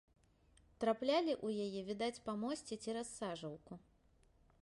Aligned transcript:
Траплялі 0.83 1.33
ў 1.45 1.67
яе, 1.67 1.81
відаць, 1.91 2.23
па 2.29 2.33
мосце 2.45 2.75
цераз 2.83 3.07
сажалку. 3.21 3.73